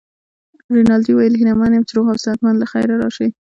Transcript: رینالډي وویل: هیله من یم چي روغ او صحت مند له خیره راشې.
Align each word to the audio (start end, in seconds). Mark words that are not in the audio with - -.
رینالډي 0.75 1.11
وویل: 1.13 1.33
هیله 1.39 1.53
من 1.59 1.71
یم 1.73 1.83
چي 1.87 1.93
روغ 1.97 2.07
او 2.11 2.21
صحت 2.23 2.39
مند 2.43 2.57
له 2.61 2.67
خیره 2.71 2.95
راشې. 3.01 3.27